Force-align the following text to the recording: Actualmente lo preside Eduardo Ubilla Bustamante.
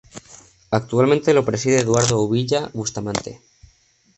Actualmente 0.71 1.31
lo 1.31 1.45
preside 1.45 1.77
Eduardo 1.81 2.19
Ubilla 2.23 2.71
Bustamante. 2.73 3.39